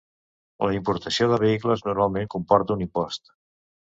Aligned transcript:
La 0.63 0.69
importació 0.77 1.27
de 1.33 1.37
vehicles 1.43 1.85
normalment 1.89 2.31
comporta 2.37 2.75
un 2.79 2.83
impost. 2.87 3.33